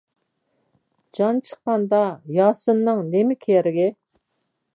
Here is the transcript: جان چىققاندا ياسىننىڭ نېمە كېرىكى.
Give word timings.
جان 1.17 1.41
چىققاندا 1.49 1.99
ياسىننىڭ 2.39 3.05
نېمە 3.13 3.39
كېرىكى. 3.45 3.87